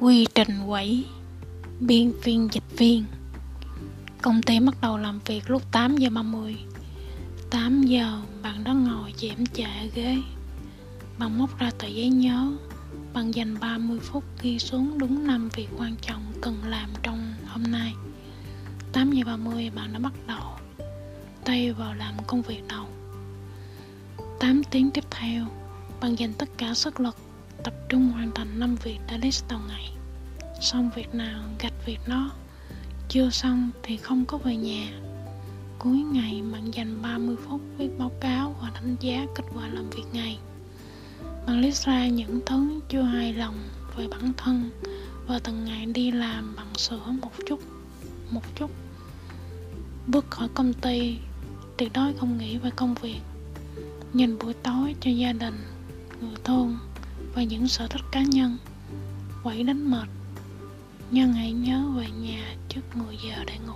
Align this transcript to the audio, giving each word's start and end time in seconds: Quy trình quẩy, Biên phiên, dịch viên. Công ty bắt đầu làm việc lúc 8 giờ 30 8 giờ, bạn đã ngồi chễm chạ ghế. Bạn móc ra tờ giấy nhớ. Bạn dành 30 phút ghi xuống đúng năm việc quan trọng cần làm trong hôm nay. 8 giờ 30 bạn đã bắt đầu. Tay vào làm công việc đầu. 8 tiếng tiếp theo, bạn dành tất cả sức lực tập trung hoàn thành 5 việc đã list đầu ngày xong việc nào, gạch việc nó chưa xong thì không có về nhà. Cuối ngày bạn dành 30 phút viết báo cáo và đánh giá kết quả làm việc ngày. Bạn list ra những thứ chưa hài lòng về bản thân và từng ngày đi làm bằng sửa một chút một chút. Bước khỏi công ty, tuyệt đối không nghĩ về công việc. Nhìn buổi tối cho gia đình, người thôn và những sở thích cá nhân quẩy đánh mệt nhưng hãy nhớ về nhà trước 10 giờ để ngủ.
Quy 0.00 0.26
trình 0.34 0.66
quẩy, 0.66 1.04
Biên 1.80 2.12
phiên, 2.22 2.48
dịch 2.52 2.78
viên. 2.78 3.04
Công 4.22 4.42
ty 4.42 4.60
bắt 4.60 4.74
đầu 4.80 4.98
làm 4.98 5.20
việc 5.24 5.50
lúc 5.50 5.62
8 5.72 5.96
giờ 5.96 6.10
30 6.10 6.56
8 7.50 7.82
giờ, 7.82 8.20
bạn 8.42 8.64
đã 8.64 8.72
ngồi 8.72 9.12
chễm 9.16 9.46
chạ 9.46 9.82
ghế. 9.94 10.16
Bạn 11.18 11.38
móc 11.38 11.58
ra 11.58 11.70
tờ 11.78 11.86
giấy 11.88 12.08
nhớ. 12.08 12.52
Bạn 13.12 13.34
dành 13.34 13.56
30 13.60 13.98
phút 14.02 14.24
ghi 14.42 14.58
xuống 14.58 14.98
đúng 14.98 15.26
năm 15.26 15.48
việc 15.54 15.68
quan 15.78 15.96
trọng 16.02 16.32
cần 16.40 16.56
làm 16.66 16.90
trong 17.02 17.34
hôm 17.46 17.62
nay. 17.62 17.92
8 18.92 19.12
giờ 19.12 19.22
30 19.26 19.70
bạn 19.74 19.92
đã 19.92 19.98
bắt 19.98 20.12
đầu. 20.26 20.44
Tay 21.44 21.72
vào 21.72 21.94
làm 21.94 22.14
công 22.26 22.42
việc 22.42 22.62
đầu. 22.68 22.86
8 24.40 24.62
tiếng 24.70 24.90
tiếp 24.90 25.04
theo, 25.10 25.46
bạn 26.00 26.18
dành 26.18 26.32
tất 26.32 26.48
cả 26.58 26.74
sức 26.74 27.00
lực 27.00 27.16
tập 27.64 27.74
trung 27.88 28.08
hoàn 28.08 28.30
thành 28.34 28.60
5 28.60 28.76
việc 28.82 28.98
đã 29.08 29.16
list 29.16 29.44
đầu 29.48 29.60
ngày 29.68 29.95
xong 30.66 30.90
việc 30.94 31.14
nào, 31.14 31.42
gạch 31.58 31.86
việc 31.86 31.98
nó 32.06 32.30
chưa 33.08 33.30
xong 33.30 33.70
thì 33.82 33.96
không 33.96 34.24
có 34.24 34.38
về 34.38 34.56
nhà. 34.56 34.92
Cuối 35.78 35.98
ngày 35.98 36.42
bạn 36.52 36.70
dành 36.70 37.02
30 37.02 37.36
phút 37.46 37.60
viết 37.78 37.88
báo 37.98 38.10
cáo 38.20 38.56
và 38.62 38.70
đánh 38.74 38.96
giá 39.00 39.26
kết 39.34 39.44
quả 39.54 39.68
làm 39.68 39.90
việc 39.90 40.02
ngày. 40.12 40.38
Bạn 41.46 41.60
list 41.60 41.86
ra 41.86 42.08
những 42.08 42.40
thứ 42.46 42.80
chưa 42.88 43.02
hài 43.02 43.32
lòng 43.32 43.54
về 43.96 44.08
bản 44.08 44.32
thân 44.36 44.70
và 45.26 45.38
từng 45.38 45.64
ngày 45.64 45.86
đi 45.86 46.10
làm 46.10 46.56
bằng 46.56 46.74
sửa 46.76 47.06
một 47.22 47.32
chút 47.46 47.60
một 48.30 48.42
chút. 48.54 48.70
Bước 50.06 50.24
khỏi 50.30 50.48
công 50.54 50.72
ty, 50.72 51.16
tuyệt 51.76 51.92
đối 51.92 52.14
không 52.14 52.38
nghĩ 52.38 52.58
về 52.58 52.70
công 52.76 52.94
việc. 52.94 53.20
Nhìn 54.12 54.38
buổi 54.38 54.54
tối 54.54 54.94
cho 55.00 55.10
gia 55.10 55.32
đình, 55.32 55.58
người 56.20 56.36
thôn 56.44 56.76
và 57.34 57.42
những 57.42 57.68
sở 57.68 57.86
thích 57.86 58.02
cá 58.12 58.22
nhân 58.22 58.56
quẩy 59.42 59.62
đánh 59.62 59.90
mệt 59.90 60.08
nhưng 61.10 61.32
hãy 61.32 61.52
nhớ 61.52 61.82
về 61.96 62.06
nhà 62.10 62.56
trước 62.68 62.80
10 62.94 63.16
giờ 63.16 63.44
để 63.46 63.54
ngủ. 63.66 63.74